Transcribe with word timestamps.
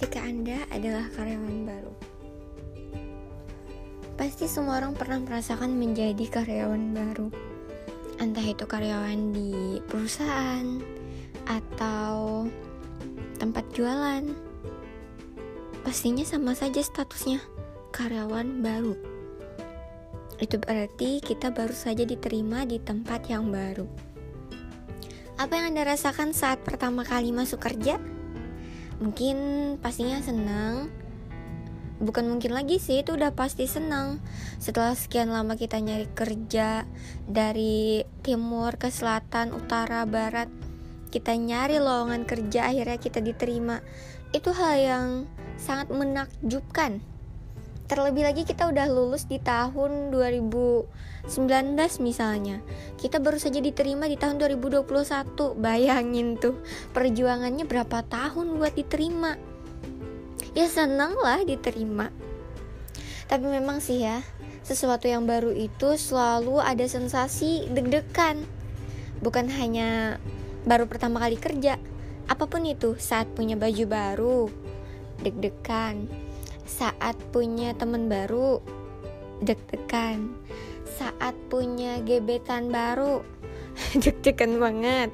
ketika 0.00 0.24
Anda 0.24 0.64
adalah 0.72 1.12
karyawan 1.12 1.68
baru. 1.68 1.92
Pasti 4.16 4.48
semua 4.48 4.80
orang 4.80 4.96
pernah 4.96 5.20
merasakan 5.20 5.76
menjadi 5.76 6.40
karyawan 6.40 6.96
baru. 6.96 7.28
Entah 8.16 8.40
itu 8.40 8.64
karyawan 8.64 9.36
di 9.36 9.76
perusahaan 9.84 10.80
atau 11.44 12.48
tempat 13.36 13.60
jualan. 13.76 14.24
Pastinya 15.84 16.24
sama 16.24 16.56
saja 16.56 16.80
statusnya, 16.80 17.44
karyawan 17.92 18.64
baru. 18.64 18.96
Itu 20.40 20.64
berarti 20.64 21.20
kita 21.20 21.52
baru 21.52 21.76
saja 21.76 22.08
diterima 22.08 22.64
di 22.64 22.80
tempat 22.80 23.28
yang 23.28 23.52
baru. 23.52 23.84
Apa 25.36 25.60
yang 25.60 25.76
Anda 25.76 25.92
rasakan 25.92 26.32
saat 26.32 26.64
pertama 26.64 27.04
kali 27.04 27.36
masuk 27.36 27.60
kerja? 27.60 28.00
Mungkin 29.00 29.36
pastinya 29.80 30.20
senang. 30.20 30.92
Bukan 32.00 32.28
mungkin 32.28 32.56
lagi 32.56 32.80
sih, 32.80 33.04
itu 33.04 33.16
udah 33.16 33.32
pasti 33.32 33.68
senang. 33.68 34.20
Setelah 34.56 34.96
sekian 34.96 35.28
lama 35.32 35.56
kita 35.56 35.80
nyari 35.80 36.08
kerja 36.12 36.88
dari 37.28 38.04
timur 38.24 38.76
ke 38.80 38.88
selatan, 38.88 39.52
utara, 39.52 40.04
barat, 40.08 40.48
kita 41.12 41.36
nyari 41.36 41.76
lowongan 41.76 42.24
kerja, 42.24 42.72
akhirnya 42.72 42.96
kita 42.96 43.20
diterima. 43.20 43.84
Itu 44.32 44.52
hal 44.56 44.74
yang 44.80 45.08
sangat 45.60 45.92
menakjubkan 45.92 47.04
terlebih 47.90 48.22
lagi 48.22 48.46
kita 48.46 48.70
udah 48.70 48.86
lulus 48.86 49.26
di 49.26 49.42
tahun 49.42 50.14
2019 50.14 50.86
misalnya. 51.98 52.62
Kita 52.94 53.18
baru 53.18 53.34
saja 53.34 53.58
diterima 53.58 54.06
di 54.06 54.14
tahun 54.14 54.38
2021 54.38 54.86
bayangin 55.58 56.38
tuh 56.38 56.54
perjuangannya 56.94 57.66
berapa 57.66 58.06
tahun 58.06 58.62
buat 58.62 58.78
diterima? 58.78 59.34
Ya 60.54 60.70
senang 60.70 61.18
lah 61.18 61.42
diterima. 61.42 62.14
Tapi 63.26 63.46
memang 63.50 63.82
sih 63.82 64.06
ya 64.06 64.22
sesuatu 64.62 65.10
yang 65.10 65.26
baru 65.26 65.50
itu 65.50 65.98
selalu 65.98 66.62
ada 66.62 66.86
sensasi 66.86 67.66
deg-degan. 67.74 68.46
Bukan 69.18 69.50
hanya 69.50 70.22
baru 70.62 70.86
pertama 70.86 71.18
kali 71.18 71.34
kerja 71.42 71.74
apa 72.30 72.46
pun 72.46 72.62
itu 72.62 72.94
saat 73.02 73.26
punya 73.34 73.58
baju 73.58 73.84
baru 73.90 74.40
deg-degan 75.26 76.29
saat 76.70 77.18
punya 77.34 77.74
teman 77.74 78.06
baru 78.06 78.62
deg-degan. 79.42 80.30
Saat 80.86 81.34
punya 81.50 81.98
gebetan 82.06 82.70
baru 82.70 83.26
deg-degan 84.02 84.62
banget. 84.62 85.10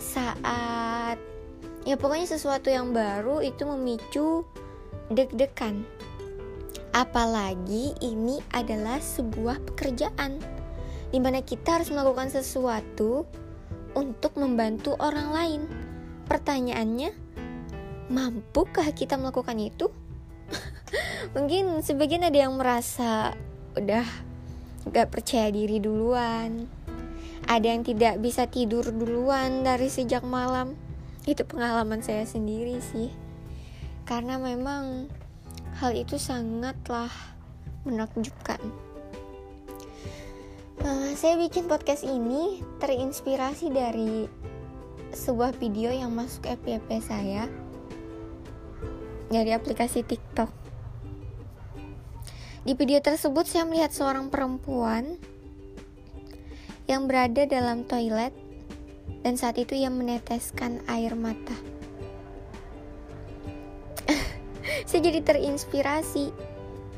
Saat 0.00 1.20
ya 1.84 2.00
pokoknya 2.00 2.24
sesuatu 2.24 2.72
yang 2.72 2.96
baru 2.96 3.44
itu 3.44 3.68
memicu 3.68 4.48
deg-degan. 5.12 5.84
Apalagi 6.96 7.92
ini 8.00 8.40
adalah 8.56 8.96
sebuah 8.96 9.60
pekerjaan 9.68 10.40
di 11.12 11.20
mana 11.20 11.44
kita 11.44 11.80
harus 11.80 11.92
melakukan 11.92 12.32
sesuatu 12.32 13.28
untuk 13.92 14.32
membantu 14.40 14.96
orang 14.96 15.28
lain. 15.36 15.62
Pertanyaannya 16.24 17.12
mampukah 18.08 18.88
kita 18.96 19.20
melakukan 19.20 19.60
itu 19.60 19.92
mungkin 21.34 21.80
sebagian 21.84 22.26
ada 22.26 22.38
yang 22.48 22.54
merasa 22.56 23.34
udah 23.78 24.06
gak 24.90 25.10
percaya 25.12 25.52
diri 25.52 25.78
duluan. 25.78 26.66
Ada 27.48 27.76
yang 27.76 27.82
tidak 27.86 28.20
bisa 28.20 28.44
tidur 28.44 28.84
duluan 28.92 29.64
dari 29.64 29.88
sejak 29.88 30.20
malam. 30.24 30.76
Itu 31.24 31.44
pengalaman 31.48 32.04
saya 32.04 32.28
sendiri 32.28 32.80
sih. 32.80 33.08
Karena 34.04 34.36
memang 34.36 35.08
hal 35.80 35.92
itu 35.96 36.20
sangatlah 36.20 37.12
menakjubkan. 37.84 38.60
Uh, 40.78 41.10
saya 41.18 41.34
bikin 41.40 41.66
podcast 41.66 42.06
ini 42.06 42.62
terinspirasi 42.78 43.66
dari 43.74 44.30
sebuah 45.10 45.56
video 45.56 45.90
yang 45.90 46.14
masuk 46.14 46.46
FYP 46.46 47.00
saya. 47.02 47.48
Dari 49.28 49.52
aplikasi 49.52 50.04
TikTok 50.04 50.67
di 52.68 52.76
video 52.76 53.00
tersebut 53.00 53.48
saya 53.48 53.64
melihat 53.64 53.88
seorang 53.96 54.28
perempuan 54.28 55.16
yang 56.84 57.08
berada 57.08 57.48
dalam 57.48 57.88
toilet 57.88 58.36
dan 59.24 59.40
saat 59.40 59.56
itu 59.56 59.72
ia 59.72 59.88
meneteskan 59.88 60.84
air 60.84 61.16
mata. 61.16 61.56
saya 64.84 65.00
jadi 65.00 65.24
terinspirasi 65.24 66.28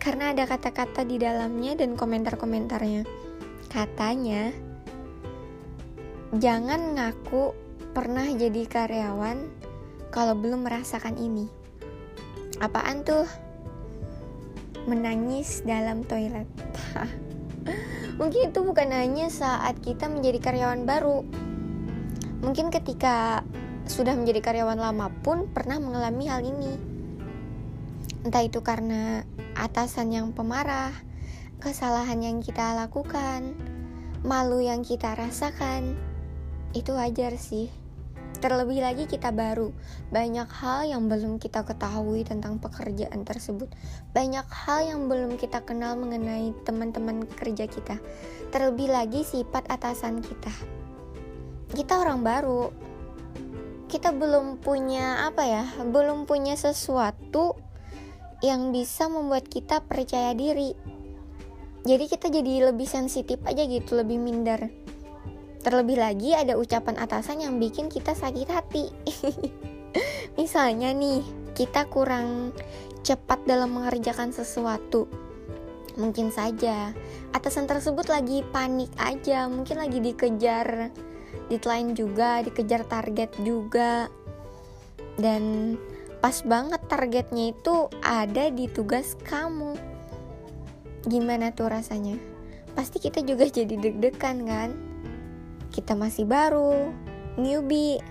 karena 0.00 0.32
ada 0.32 0.48
kata-kata 0.48 1.04
di 1.04 1.20
dalamnya 1.20 1.76
dan 1.76 2.00
komentar-komentarnya. 2.00 3.04
Katanya, 3.68 4.48
jangan 6.32 6.96
ngaku 6.96 7.52
pernah 7.92 8.24
jadi 8.24 8.64
karyawan 8.64 9.36
kalau 10.08 10.32
belum 10.32 10.64
merasakan 10.64 11.20
ini. 11.20 11.44
Apaan 12.56 13.04
tuh? 13.04 13.47
Menangis 14.88 15.60
dalam 15.68 16.02
toilet. 16.08 16.48
Mungkin 18.18 18.50
itu 18.50 18.60
bukan 18.64 18.90
hanya 18.90 19.30
saat 19.30 19.78
kita 19.84 20.10
menjadi 20.10 20.42
karyawan 20.42 20.82
baru. 20.88 21.22
Mungkin 22.42 22.72
ketika 22.74 23.46
sudah 23.86 24.18
menjadi 24.18 24.42
karyawan 24.42 24.80
lama 24.80 25.12
pun 25.22 25.46
pernah 25.46 25.78
mengalami 25.78 26.24
hal 26.26 26.42
ini. 26.42 26.74
Entah 28.26 28.42
itu 28.42 28.58
karena 28.64 29.22
atasan 29.54 30.10
yang 30.10 30.34
pemarah, 30.34 30.90
kesalahan 31.62 32.18
yang 32.18 32.42
kita 32.42 32.74
lakukan, 32.74 33.54
malu 34.26 34.58
yang 34.58 34.82
kita 34.82 35.14
rasakan. 35.14 35.94
Itu 36.74 36.98
wajar 36.98 37.38
sih. 37.38 37.77
Terlebih 38.38 38.86
lagi 38.86 39.10
kita 39.10 39.34
baru, 39.34 39.74
banyak 40.14 40.46
hal 40.46 40.86
yang 40.86 41.10
belum 41.10 41.42
kita 41.42 41.66
ketahui 41.66 42.22
tentang 42.22 42.62
pekerjaan 42.62 43.26
tersebut. 43.26 43.66
Banyak 44.14 44.46
hal 44.46 44.86
yang 44.86 45.10
belum 45.10 45.42
kita 45.42 45.66
kenal 45.66 45.98
mengenai 45.98 46.54
teman-teman 46.62 47.26
kerja 47.26 47.66
kita. 47.66 47.98
Terlebih 48.54 48.94
lagi 48.94 49.26
sifat 49.26 49.66
atasan 49.66 50.22
kita. 50.22 50.54
Kita 51.74 51.98
orang 51.98 52.22
baru. 52.22 52.70
Kita 53.90 54.14
belum 54.14 54.62
punya 54.62 55.26
apa 55.26 55.42
ya? 55.42 55.64
Belum 55.82 56.22
punya 56.22 56.54
sesuatu 56.54 57.58
yang 58.38 58.70
bisa 58.70 59.10
membuat 59.10 59.50
kita 59.50 59.82
percaya 59.82 60.30
diri. 60.30 60.78
Jadi 61.82 62.04
kita 62.06 62.30
jadi 62.30 62.70
lebih 62.70 62.86
sensitif 62.86 63.42
aja 63.42 63.66
gitu, 63.66 63.98
lebih 63.98 64.22
minder 64.22 64.87
Terlebih 65.68 66.00
lagi 66.00 66.32
ada 66.32 66.56
ucapan 66.56 66.96
atasan 66.96 67.44
yang 67.44 67.60
bikin 67.60 67.92
kita 67.92 68.16
sakit 68.16 68.48
hati. 68.48 68.88
Misalnya 70.40 70.96
nih, 70.96 71.20
kita 71.52 71.84
kurang 71.92 72.56
cepat 73.04 73.44
dalam 73.44 73.76
mengerjakan 73.76 74.32
sesuatu. 74.32 75.12
Mungkin 76.00 76.32
saja 76.32 76.96
atasan 77.36 77.68
tersebut 77.68 78.08
lagi 78.08 78.40
panik 78.48 78.88
aja, 78.96 79.44
mungkin 79.44 79.76
lagi 79.76 80.00
dikejar 80.00 80.88
deadline 81.52 81.92
juga, 81.92 82.40
dikejar 82.40 82.88
target 82.88 83.36
juga. 83.44 84.08
Dan 85.20 85.76
pas 86.24 86.40
banget 86.48 86.80
targetnya 86.88 87.52
itu 87.52 87.92
ada 88.00 88.48
di 88.48 88.72
tugas 88.72 89.20
kamu. 89.20 89.76
Gimana 91.04 91.52
tuh 91.52 91.68
rasanya? 91.68 92.16
Pasti 92.72 93.04
kita 93.04 93.20
juga 93.20 93.44
jadi 93.44 93.76
deg-degan 93.76 94.48
kan? 94.48 94.87
Kita 95.78 95.94
masih 95.94 96.26
baru, 96.26 96.90
newbie, 97.38 98.02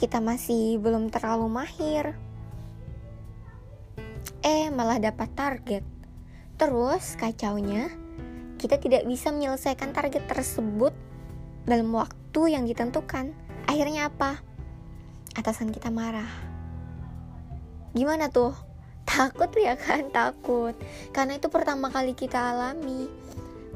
kita 0.00 0.24
masih 0.24 0.80
belum 0.80 1.12
terlalu 1.12 1.52
mahir. 1.52 2.16
Eh, 4.40 4.72
malah 4.72 4.96
dapat 4.96 5.28
target. 5.36 5.84
Terus 6.56 7.20
kacaunya, 7.20 7.92
kita 8.56 8.80
tidak 8.80 9.04
bisa 9.04 9.28
menyelesaikan 9.36 9.92
target 9.92 10.24
tersebut 10.32 10.96
dalam 11.68 11.92
waktu 11.92 12.56
yang 12.56 12.64
ditentukan. 12.64 13.36
Akhirnya 13.68 14.08
apa? 14.08 14.40
Atasan 15.36 15.76
kita 15.76 15.92
marah. 15.92 16.32
Gimana 17.92 18.32
tuh? 18.32 18.56
Takut 19.12 19.52
ya 19.60 19.76
kan? 19.76 20.08
Takut. 20.08 20.72
Karena 21.12 21.36
itu 21.36 21.52
pertama 21.52 21.92
kali 21.92 22.16
kita 22.16 22.56
alami. 22.56 23.12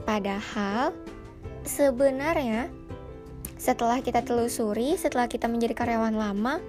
Padahal 0.09 0.97
sebenarnya 1.69 2.84
setelah 3.65 4.05
kita 4.05 4.21
telusuri, 4.21 4.93
setelah 5.01 5.25
kita 5.25 5.49
menjadi 5.49 5.73
karyawan 5.73 6.13
lama, 6.13 6.61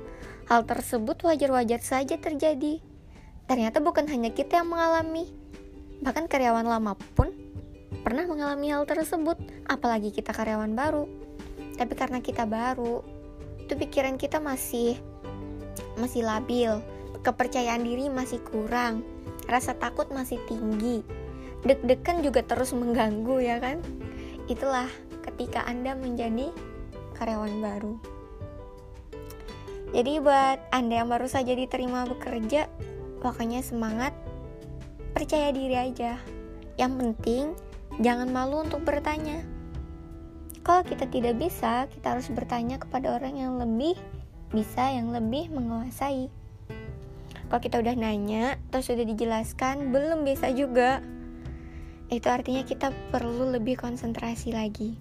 hal 0.47 0.63
tersebut 0.63 1.27
wajar-wajar 1.27 1.83
saja 1.83 2.15
terjadi. 2.15 2.79
Ternyata 3.51 3.83
bukan 3.83 4.07
hanya 4.07 4.31
kita 4.31 4.63
yang 4.63 4.71
mengalami, 4.71 5.27
bahkan 5.99 6.31
karyawan 6.31 6.63
lama 6.63 6.95
pun 7.19 7.35
pernah 7.99 8.23
mengalami 8.23 8.71
hal 8.71 8.87
tersebut, 8.87 9.35
apalagi 9.67 10.15
kita 10.15 10.31
karyawan 10.31 10.71
baru. 10.71 11.03
Tapi 11.75 11.93
karena 11.99 12.23
kita 12.23 12.47
baru, 12.47 13.03
itu 13.59 13.75
pikiran 13.75 14.15
kita 14.15 14.39
masih 14.39 14.95
masih 15.99 16.23
labil, 16.23 16.79
kepercayaan 17.27 17.83
diri 17.83 18.07
masih 18.07 18.39
kurang, 18.39 19.03
rasa 19.51 19.75
takut 19.75 20.07
masih 20.15 20.39
tinggi, 20.47 21.03
deg-degan 21.67 22.23
juga 22.23 22.39
terus 22.47 22.71
mengganggu 22.71 23.43
ya 23.43 23.59
kan? 23.59 23.83
Itulah 24.47 24.87
ketika 25.27 25.67
Anda 25.67 25.91
menjadi 25.91 26.55
karyawan 27.15 27.63
baru. 27.63 27.95
Jadi 29.95 30.19
buat 30.19 30.59
Anda 30.75 31.01
yang 31.01 31.09
baru 31.09 31.31
saja 31.31 31.55
diterima 31.55 32.03
bekerja, 32.03 32.67
pokoknya 33.23 33.63
semangat, 33.63 34.11
percaya 35.15 35.55
diri 35.55 35.79
aja. 35.79 36.19
Yang 36.75 36.93
penting 36.99 37.43
jangan 38.03 38.27
malu 38.27 38.67
untuk 38.67 38.83
bertanya. 38.83 39.47
Kalau 40.65 40.83
kita 40.83 41.07
tidak 41.07 41.39
bisa, 41.39 41.87
kita 41.87 42.17
harus 42.17 42.27
bertanya 42.27 42.75
kepada 42.75 43.15
orang 43.15 43.39
yang 43.39 43.55
lebih 43.55 43.95
bisa, 44.51 44.91
yang 44.91 45.15
lebih 45.15 45.47
menguasai. 45.53 46.27
Kalau 47.47 47.61
kita 47.61 47.79
udah 47.79 47.95
nanya, 47.95 48.57
terus 48.73 48.89
sudah 48.89 49.05
dijelaskan, 49.05 49.93
belum 49.93 50.25
bisa 50.25 50.49
juga. 50.51 50.99
Itu 52.09 52.27
artinya 52.27 52.65
kita 52.65 52.91
perlu 53.13 53.53
lebih 53.53 53.77
konsentrasi 53.77 54.51
lagi. 54.51 54.97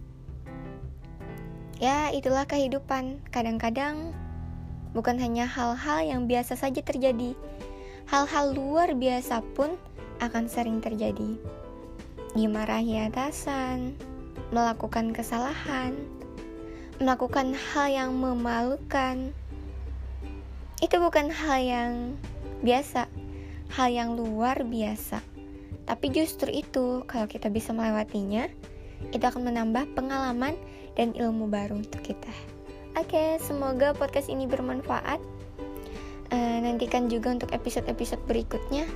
Ya, 1.84 2.08
itulah 2.08 2.48
kehidupan. 2.48 3.20
Kadang-kadang 3.28 4.16
bukan 4.96 5.20
hanya 5.20 5.44
hal-hal 5.44 6.00
yang 6.00 6.24
biasa 6.24 6.56
saja 6.56 6.80
terjadi. 6.80 7.36
Hal-hal 8.08 8.56
luar 8.56 8.96
biasa 8.96 9.44
pun 9.52 9.76
akan 10.24 10.48
sering 10.48 10.80
terjadi. 10.80 11.36
Dimarahi 12.32 13.04
atasan, 13.04 14.00
melakukan 14.48 15.12
kesalahan, 15.12 15.92
melakukan 17.04 17.52
hal 17.52 17.92
yang 17.92 18.16
memalukan. 18.16 19.36
Itu 20.80 21.04
bukan 21.04 21.28
hal 21.28 21.60
yang 21.60 21.92
biasa, 22.64 23.12
hal 23.76 23.88
yang 23.92 24.16
luar 24.16 24.64
biasa. 24.64 25.20
Tapi 25.84 26.06
justru 26.16 26.48
itu, 26.48 27.04
kalau 27.04 27.28
kita 27.28 27.52
bisa 27.52 27.76
melewatinya, 27.76 28.48
itu 29.12 29.20
akan 29.20 29.52
menambah 29.52 29.92
pengalaman 29.92 30.56
dan 30.94 31.14
ilmu 31.14 31.50
baru 31.50 31.78
untuk 31.78 32.02
kita. 32.02 32.30
Oke, 32.94 33.38
semoga 33.42 33.90
podcast 33.94 34.30
ini 34.30 34.46
bermanfaat. 34.46 35.18
Uh, 36.30 36.58
nantikan 36.62 37.10
juga 37.10 37.34
untuk 37.34 37.50
episode-episode 37.50 38.22
berikutnya. 38.26 38.86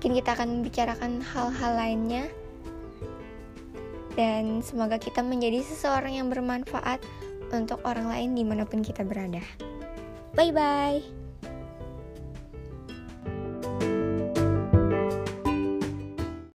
Mungkin 0.00 0.18
kita 0.18 0.34
akan 0.34 0.48
membicarakan 0.58 1.22
hal-hal 1.22 1.72
lainnya. 1.76 2.24
Dan 4.12 4.60
semoga 4.60 5.00
kita 5.00 5.24
menjadi 5.24 5.64
seseorang 5.64 6.20
yang 6.20 6.28
bermanfaat 6.28 7.00
untuk 7.52 7.80
orang 7.84 8.08
lain 8.08 8.36
di 8.36 8.44
mana 8.44 8.64
pun 8.64 8.80
kita 8.80 9.04
berada. 9.04 9.40
Bye 10.32 10.52
bye. 10.52 11.21